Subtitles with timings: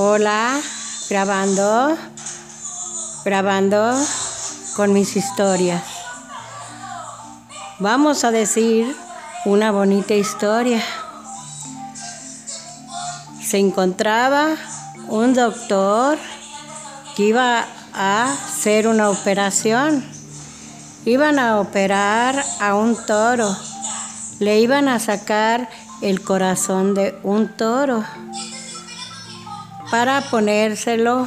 [0.00, 0.60] Hola,
[1.10, 1.98] grabando,
[3.24, 3.92] grabando
[4.76, 5.82] con mis historias.
[7.80, 8.94] Vamos a decir
[9.44, 10.80] una bonita historia.
[13.42, 14.54] Se encontraba
[15.08, 16.16] un doctor
[17.16, 20.04] que iba a hacer una operación.
[21.06, 23.52] Iban a operar a un toro.
[24.38, 25.68] Le iban a sacar
[26.02, 28.04] el corazón de un toro
[29.90, 31.26] para ponérselo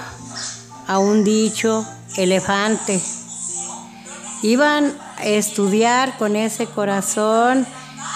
[0.88, 1.86] a un dicho
[2.18, 3.02] elefante.
[4.44, 7.66] Iban a estudiar con ese corazón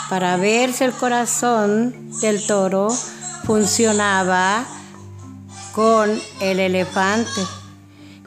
[0.09, 2.90] para ver si el corazón del toro
[3.45, 4.66] funcionaba
[5.73, 7.41] con el elefante.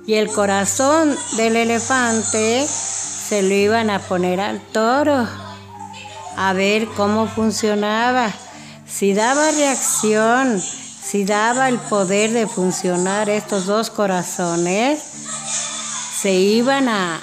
[0.07, 5.27] Y el corazón del elefante se lo iban a poner al toro
[6.37, 8.33] a ver cómo funcionaba,
[8.87, 10.63] si daba reacción,
[11.11, 15.01] si daba el poder de funcionar estos dos corazones,
[16.21, 17.19] se iban a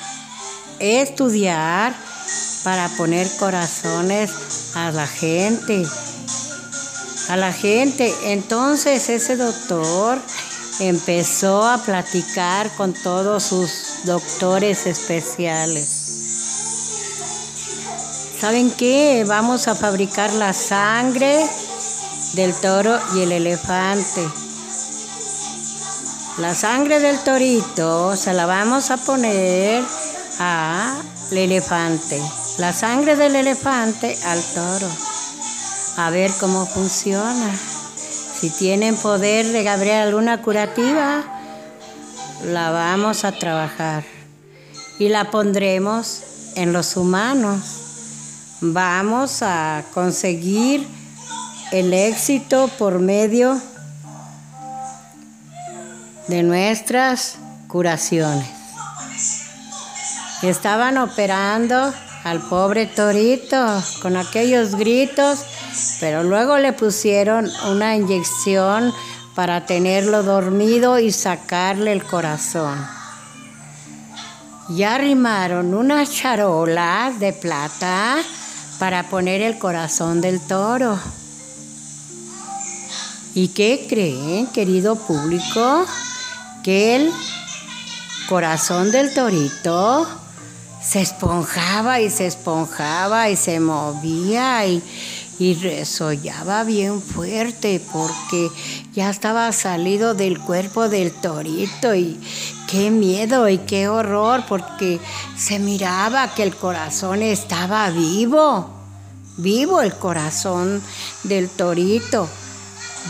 [0.80, 1.94] estudiar
[2.64, 4.32] para poner corazones
[4.74, 5.86] a la gente.
[7.30, 8.12] A la gente.
[8.24, 10.20] Entonces ese doctor
[10.80, 15.88] empezó a platicar con todos sus doctores especiales.
[18.42, 19.24] ¿Saben qué?
[19.28, 21.46] Vamos a fabricar la sangre
[22.36, 24.22] del toro y el elefante.
[26.38, 29.82] La sangre del torito se la vamos a poner
[30.40, 32.22] al elefante.
[32.58, 34.88] La sangre del elefante al toro.
[35.98, 37.56] A ver cómo funciona.
[37.56, 41.24] Si tienen poder de Gabriel alguna curativa,
[42.44, 44.04] la vamos a trabajar.
[45.00, 46.22] Y la pondremos
[46.56, 47.62] en los humanos.
[48.60, 50.86] Vamos a conseguir
[51.72, 53.60] el éxito por medio
[56.28, 57.36] de nuestras
[57.68, 58.48] curaciones.
[60.42, 61.94] Estaban operando
[62.24, 65.46] al pobre torito con aquellos gritos,
[66.00, 68.94] pero luego le pusieron una inyección
[69.36, 72.88] para tenerlo dormido y sacarle el corazón.
[74.70, 78.18] Ya arrimaron unas charolas de plata
[78.80, 80.98] para poner el corazón del toro.
[83.38, 85.86] ¿Y qué creen, querido público?
[86.64, 87.12] Que el
[88.30, 90.08] corazón del torito
[90.82, 94.82] se esponjaba y se esponjaba y se movía y,
[95.38, 98.50] y resollaba bien fuerte porque
[98.94, 102.18] ya estaba salido del cuerpo del torito y
[102.70, 105.02] qué miedo y qué horror porque
[105.36, 108.70] se miraba que el corazón estaba vivo,
[109.36, 110.82] vivo el corazón
[111.24, 112.30] del torito.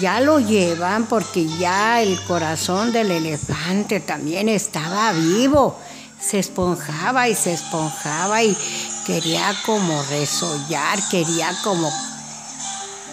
[0.01, 5.79] Ya lo llevan porque ya el corazón del elefante también estaba vivo.
[6.19, 8.57] Se esponjaba y se esponjaba y
[9.05, 11.89] quería como resollar, quería como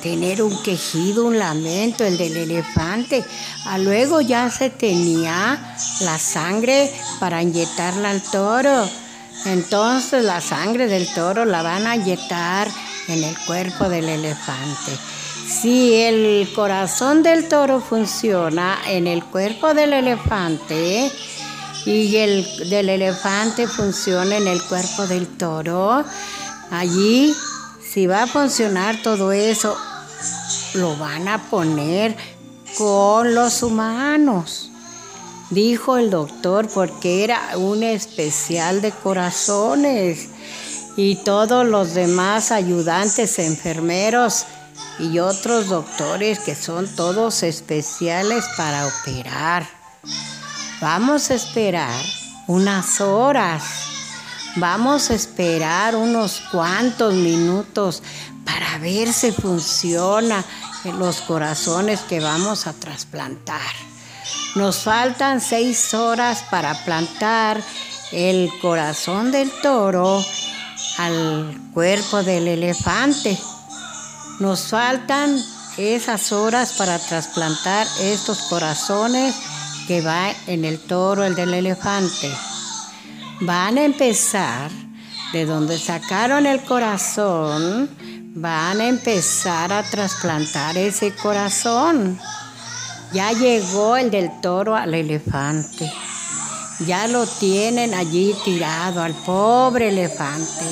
[0.03, 3.25] tener un quejido, un lamento, el del elefante.
[3.67, 8.89] A luego ya se tenía la sangre para inyectarla al toro.
[9.45, 12.69] Entonces la sangre del toro la van a inyectar
[13.07, 15.22] en el cuerpo del elefante.
[15.47, 21.11] Si el corazón del toro funciona en el cuerpo del elefante
[21.85, 26.05] y el del elefante funciona en el cuerpo del toro,
[26.71, 27.35] allí
[27.83, 29.77] si va a funcionar todo eso,
[30.75, 32.17] lo van a poner
[32.79, 34.71] con los humanos.
[35.51, 40.29] Dijo el doctor porque era un especial de corazones
[40.97, 44.47] y todos los demás ayudantes enfermeros
[44.99, 49.67] y otros doctores que son todos especiales para operar.
[50.81, 52.05] Vamos a esperar
[52.47, 53.63] unas horas.
[54.57, 58.03] Vamos a esperar unos cuantos minutos
[58.45, 60.45] para ver si funciona
[60.99, 63.61] los corazones que vamos a trasplantar.
[64.55, 67.63] Nos faltan seis horas para plantar
[68.13, 70.23] el corazón del toro
[70.99, 73.39] al cuerpo del elefante.
[74.43, 75.41] Nos faltan
[75.77, 79.37] esas horas para trasplantar estos corazones
[79.87, 82.29] que va en el toro, el del elefante.
[83.43, 84.69] Van a empezar
[85.33, 87.89] de donde sacaron el corazón,
[88.35, 92.19] van a empezar a trasplantar ese corazón.
[93.13, 95.89] Ya llegó el del toro al elefante.
[96.81, 100.65] Ya lo tienen allí tirado al pobre elefante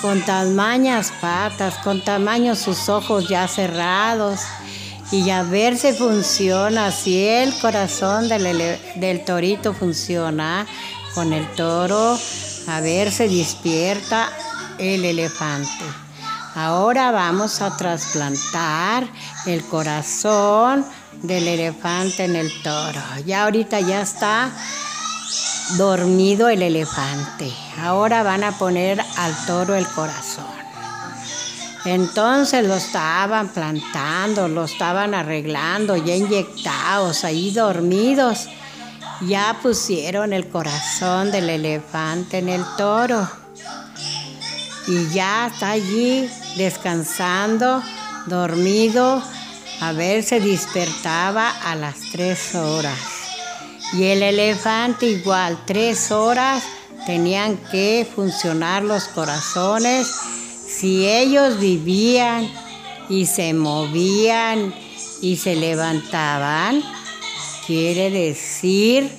[0.00, 4.40] con tamañas patas, con tamaños sus ojos ya cerrados
[5.10, 10.66] y a ver si funciona, si el corazón del, torito funciona
[11.14, 12.18] con el toro,
[12.68, 14.28] a ver si despierta
[14.78, 15.84] el elefante.
[16.54, 19.06] Ahora vamos a trasplantar
[19.46, 20.84] el corazón
[21.22, 23.00] del elefante en el toro.
[23.26, 24.50] Ya ahorita ya está
[25.76, 27.52] dormido el elefante.
[27.80, 30.44] Ahora van a poner al toro el corazón.
[31.84, 38.48] Entonces lo estaban plantando, lo estaban arreglando, ya inyectados, ahí dormidos.
[39.22, 43.28] Ya pusieron el corazón del elefante en el toro.
[44.88, 47.82] Y ya está allí descansando,
[48.26, 49.22] dormido,
[49.80, 53.15] a ver se despertaba a las tres horas.
[53.92, 56.62] Y el elefante igual, tres horas
[57.06, 60.08] tenían que funcionar los corazones.
[60.08, 62.50] Si ellos vivían
[63.08, 64.74] y se movían
[65.22, 66.82] y se levantaban,
[67.66, 69.10] quiere decir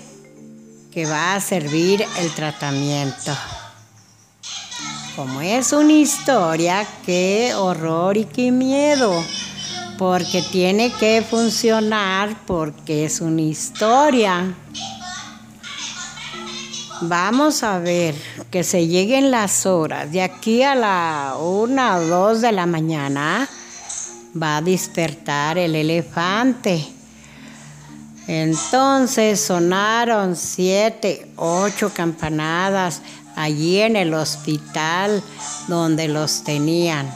[0.93, 3.31] que va a servir el tratamiento.
[5.15, 9.23] Como es una historia, qué horror y qué miedo,
[9.97, 14.53] porque tiene que funcionar porque es una historia.
[17.01, 18.15] Vamos a ver
[18.49, 20.11] que se lleguen las horas.
[20.11, 23.47] De aquí a la una o dos de la mañana
[24.41, 26.85] va a despertar el elefante.
[28.27, 33.01] Entonces sonaron siete, ocho campanadas
[33.35, 35.23] allí en el hospital
[35.67, 37.07] donde los tenían.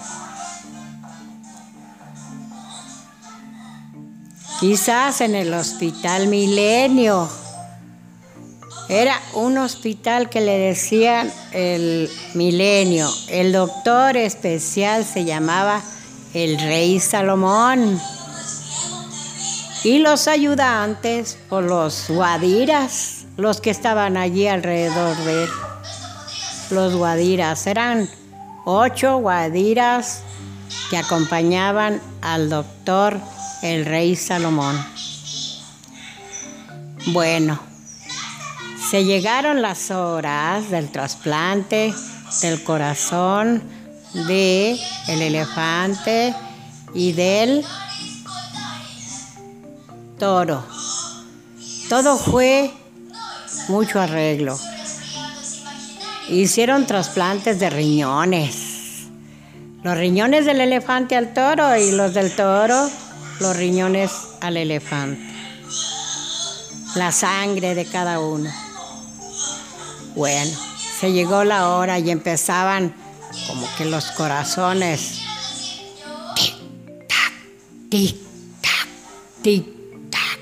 [4.62, 7.28] Quizás en el hospital Milenio.
[8.88, 13.10] Era un hospital que le decían el Milenio.
[13.28, 15.82] El doctor especial se llamaba
[16.34, 18.00] el Rey Salomón.
[19.84, 25.50] Y los ayudantes, o los guadiras, los que estaban allí alrededor de él
[26.72, 27.68] los guadiras.
[27.68, 28.10] Eran
[28.66, 30.24] ocho guadiras
[30.90, 33.20] que acompañaban al doctor
[33.62, 34.76] el rey Salomón.
[37.08, 37.60] Bueno,
[38.90, 41.94] se llegaron las horas del trasplante
[42.42, 43.64] del corazón
[44.14, 44.78] de
[45.08, 46.36] el elefante
[46.94, 47.66] y del
[50.20, 50.64] toro.
[51.90, 52.72] Todo fue
[53.68, 54.58] mucho arreglo.
[56.30, 59.08] Hicieron trasplantes de riñones.
[59.84, 62.90] Los riñones del elefante al toro y los del toro,
[63.42, 65.20] los riñones al elefante.
[66.96, 68.52] La sangre de cada uno.
[70.16, 70.52] Bueno,
[71.00, 72.94] se llegó la hora y empezaban
[73.48, 75.22] como que los corazones.
[76.36, 76.56] Tic,
[77.08, 77.34] tac,
[77.90, 78.16] tic,
[78.62, 78.88] tac,
[79.42, 79.66] tic,
[80.12, 80.40] tac.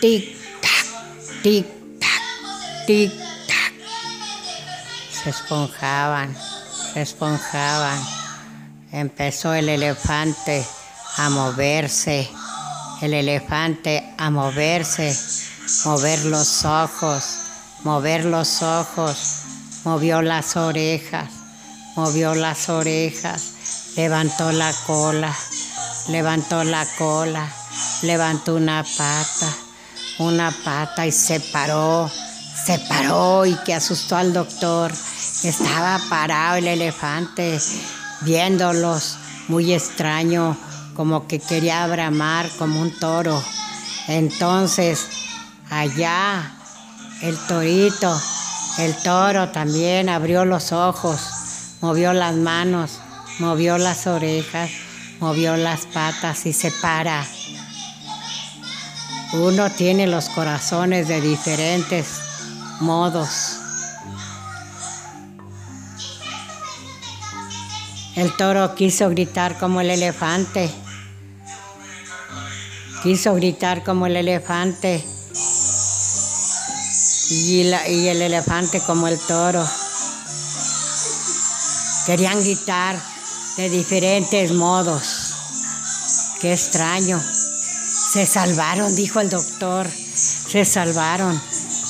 [0.00, 1.66] Tic, tac, tic,
[1.98, 2.22] tac,
[2.86, 3.12] tic,
[5.22, 6.36] se esponjaban,
[6.92, 7.98] se esponjaban.
[8.92, 10.66] Empezó el elefante
[11.18, 12.28] a moverse,
[13.02, 15.16] el elefante a moverse,
[15.84, 17.24] mover los ojos,
[17.84, 19.18] mover los ojos,
[19.84, 21.28] movió las orejas,
[21.96, 25.34] movió las orejas, levantó la cola,
[26.08, 27.46] levantó la cola,
[28.02, 29.52] levantó una pata,
[30.18, 32.10] una pata y se paró
[32.68, 34.92] se paró y que asustó al doctor.
[35.42, 37.58] Estaba parado el elefante
[38.20, 39.16] viéndolos
[39.48, 40.54] muy extraño,
[40.98, 43.40] como que quería bramar como un toro.
[44.08, 45.06] Entonces,
[45.70, 46.50] allá
[47.22, 48.20] el torito,
[48.78, 51.20] el toro también abrió los ojos,
[51.82, 52.98] movió las manos,
[53.38, 54.70] movió las orejas,
[55.20, 57.24] movió las patas y se para.
[59.34, 62.08] Uno tiene los corazones de diferentes
[62.80, 63.28] modos.
[68.16, 70.68] El toro quiso gritar como el elefante.
[73.02, 75.04] Quiso gritar como el elefante.
[77.30, 79.64] Y, el elefante como el toro.
[82.06, 82.98] Querían gritar
[83.56, 85.34] de diferentes modos.
[86.40, 87.20] Qué extraño.
[87.20, 89.86] Se salvaron, dijo el doctor.
[89.88, 91.38] Se salvaron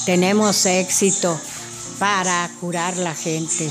[0.08, 1.38] tenemos éxito
[1.98, 3.70] para curar la gente,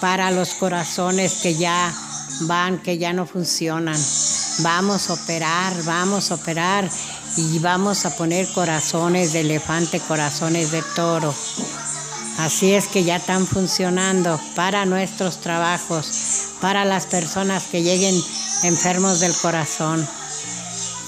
[0.00, 1.94] para los corazones que ya
[2.40, 3.96] van, que ya no funcionan.
[4.58, 6.88] Vamos a operar, vamos a operar
[7.36, 11.34] y vamos a poner corazones de elefante, corazones de toro.
[12.38, 18.14] Así es que ya están funcionando para nuestros trabajos, para las personas que lleguen
[18.62, 20.06] enfermos del corazón.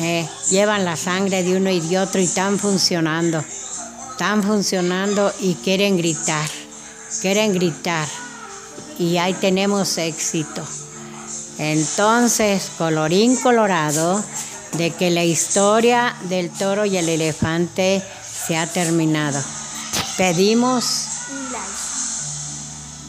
[0.00, 3.44] Eh, llevan la sangre de uno y de otro y están funcionando.
[4.10, 6.48] Están funcionando y quieren gritar.
[7.20, 8.08] Quieren gritar.
[8.98, 10.62] Y ahí tenemos éxito.
[11.58, 14.22] Entonces, colorín colorado,
[14.76, 18.02] de que la historia del toro y el elefante
[18.46, 19.42] se ha terminado.
[20.18, 21.06] Pedimos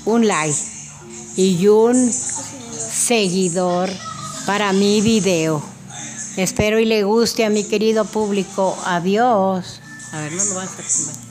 [0.05, 0.57] un like
[1.35, 3.89] y un seguidor
[4.45, 5.61] para mi video.
[6.37, 8.77] Espero y le guste a mi querido público.
[8.85, 9.81] Adiós.
[10.13, 11.26] A ver, no lo vas a